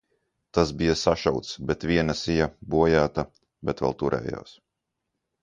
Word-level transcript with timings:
Tas 0.57 0.69
bija 0.77 0.95
sašauts, 1.01 1.51
bet 1.71 1.85
viena 1.91 2.15
sija, 2.23 2.47
bojāta, 2.77 3.27
bet 3.71 3.87
vēl 3.87 3.95
turējās. 4.03 4.57